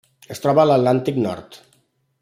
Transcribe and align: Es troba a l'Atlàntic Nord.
Es 0.35 0.41
troba 0.45 0.63
a 0.63 0.65
l'Atlàntic 0.71 1.21
Nord. 1.27 1.63